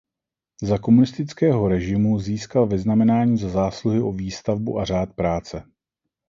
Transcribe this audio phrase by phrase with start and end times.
[0.61, 5.63] Za komunistického režimu získal Vyznamenání Za zásluhy o výstavbu a Řád práce.